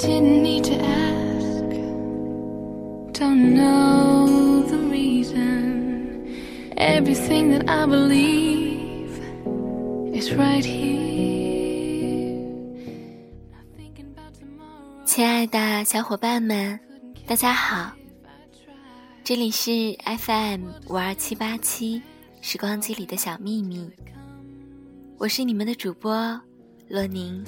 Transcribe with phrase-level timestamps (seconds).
[0.00, 1.62] Didn't need to ask,
[3.12, 6.24] don't know the reason.
[6.78, 9.20] Everything that I believe
[10.14, 12.48] is right here.
[13.52, 15.04] Not thinking about tomorrow.
[15.04, 16.80] 亲爱的小伙伴们，
[17.26, 17.92] 大家好，
[19.22, 19.70] 这里是
[20.18, 22.00] FM 五二七八七
[22.40, 23.90] 时光机里的小秘密，
[25.18, 26.40] 我是你们的主播
[26.88, 27.44] 洛宁。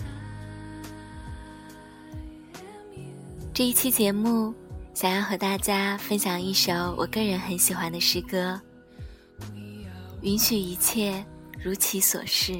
[3.54, 4.54] 这一期节目，
[4.94, 8.58] 想要和大家分享一首我个人很喜欢的诗歌，
[10.22, 11.22] 《允许一切
[11.62, 12.52] 如其所是》。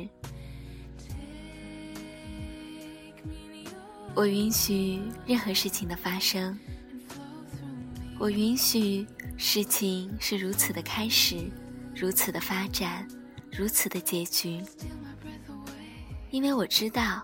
[4.15, 6.59] 我允许任何事情的发生，
[8.18, 9.06] 我允许
[9.38, 11.51] 事情是如此的开始，
[11.96, 13.09] 如此的发展，
[13.51, 14.60] 如此的结局，
[16.30, 17.23] 因为我知道，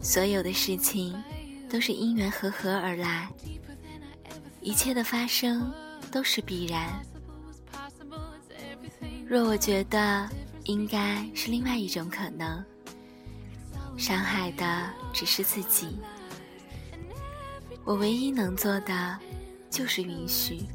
[0.00, 1.20] 所有的事情。
[1.70, 3.30] 都是因缘和合而来，
[4.60, 5.72] 一切的发生
[6.10, 7.00] 都是必然。
[9.24, 10.28] 若我觉得
[10.64, 12.64] 应该是另外一种可能，
[13.96, 15.96] 伤害的只是自己。
[17.84, 19.18] 我唯一能做的
[19.70, 20.66] 就是允许。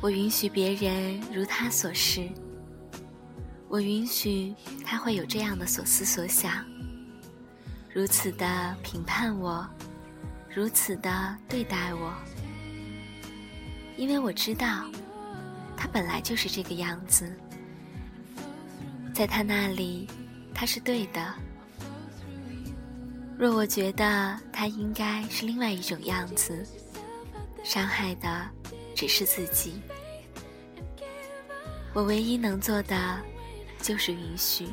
[0.00, 2.28] 我允许别人如他所示。
[3.74, 6.64] 我允许他会有这样的所思所想，
[7.92, 9.68] 如此的评判我，
[10.48, 12.14] 如此的对待我，
[13.96, 14.84] 因为我知道，
[15.76, 17.36] 他本来就是这个样子，
[19.12, 20.08] 在他那里，
[20.54, 21.34] 他是对的。
[23.36, 26.64] 若我觉得他应该是另外一种样子，
[27.64, 28.48] 伤害的
[28.94, 29.82] 只是自己。
[31.92, 33.20] 我唯一能做的。
[33.84, 34.66] 就是允许，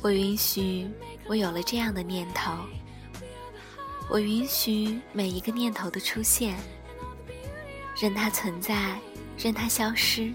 [0.00, 0.88] 我允许
[1.26, 2.52] 我有了这样的念头，
[4.08, 6.56] 我允许每一个念头的出现，
[8.00, 8.96] 任它存在，
[9.36, 10.32] 任它消失，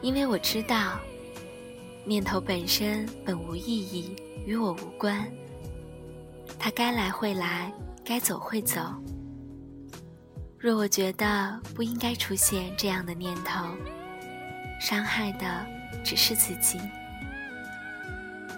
[0.00, 1.00] 因为我知道，
[2.04, 4.14] 念头本身本无意义，
[4.46, 5.28] 与我无关，
[6.56, 8.80] 它该来会来，该走会走。
[10.64, 13.66] 若我觉得不应该出现这样的念头，
[14.80, 15.66] 伤害的
[16.02, 16.80] 只是自己。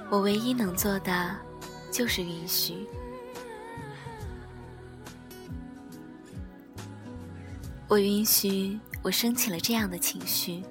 [0.09, 1.37] 我唯一能做的
[1.91, 2.87] 就是允许。
[7.89, 10.62] 我允许我升起了这样的情绪。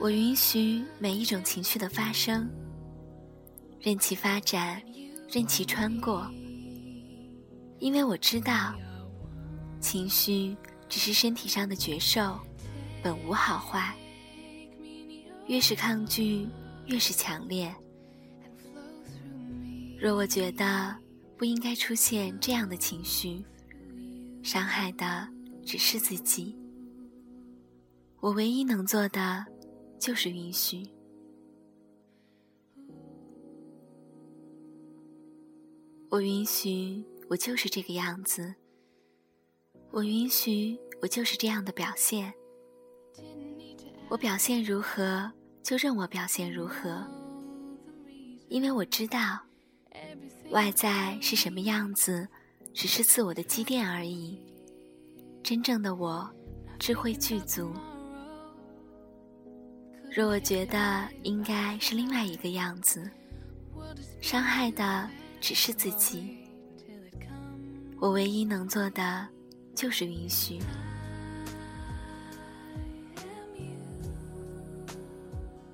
[0.00, 2.50] 我允许每一种情绪的发生，
[3.80, 4.82] 任其发展，
[5.30, 6.28] 任其穿过，
[7.78, 8.74] 因为我知道。
[9.84, 10.56] 情绪
[10.88, 12.40] 只是身体上的觉受，
[13.02, 13.94] 本无好坏。
[15.46, 16.48] 越是抗拒，
[16.86, 17.72] 越是强烈。
[20.00, 20.96] 若我觉得
[21.36, 23.44] 不应该出现这样的情绪，
[24.42, 25.28] 伤害的
[25.66, 26.56] 只是自己。
[28.20, 29.44] 我唯一能做的
[29.98, 30.82] 就是允许。
[36.08, 38.54] 我允许，我就是这个样子。
[39.94, 42.34] 我允许我就是这样的表现，
[44.08, 45.30] 我表现如何
[45.62, 47.06] 就任我表现如何，
[48.48, 49.38] 因为我知道，
[50.50, 52.26] 外在是什么样子，
[52.72, 54.36] 只是自我的积淀而已。
[55.44, 56.28] 真正的我，
[56.76, 57.72] 智慧具足。
[60.10, 63.08] 若我觉得应该是另外一个样子，
[64.20, 65.08] 伤害的
[65.40, 66.36] 只是自己。
[68.00, 69.28] 我唯一能做的。
[69.74, 70.58] 就是允许。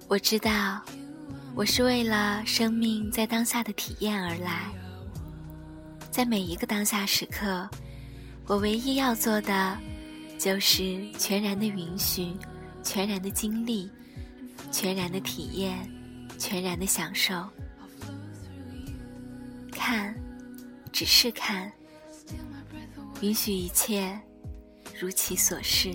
[0.08, 0.82] 我知道，
[1.54, 4.68] 我是为了生命在当下的体验而来。
[6.10, 7.68] 在每一个当下时刻，
[8.46, 9.78] 我唯一要做的，
[10.36, 12.36] 就是全然的允许，
[12.82, 13.88] 全然的经历，
[14.72, 15.88] 全然的体验，
[16.36, 17.48] 全然的享受。
[19.70, 20.12] 看，
[20.90, 21.72] 只是看。
[23.20, 24.18] 允许一切
[24.98, 25.94] 如其所是。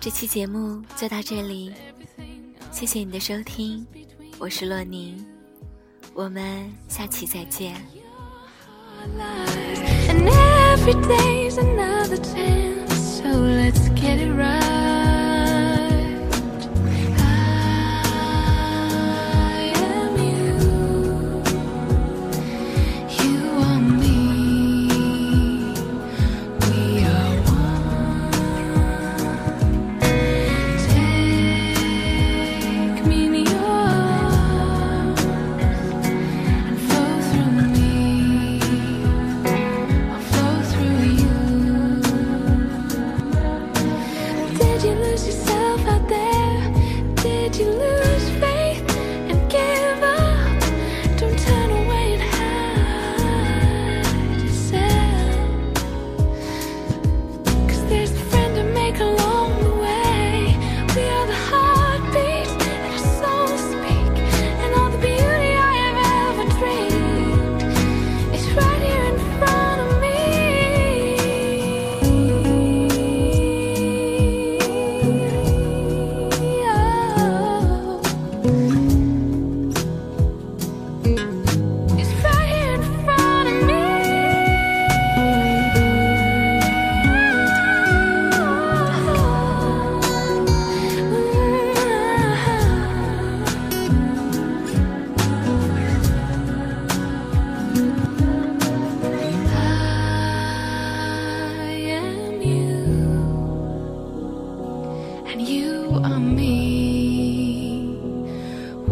[0.00, 1.72] 这期节目就到这里，
[2.70, 3.84] 谢谢你的收听，
[4.38, 5.24] 我是洛宁，
[6.14, 7.74] 我们下期再见。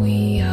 [0.05, 0.44] we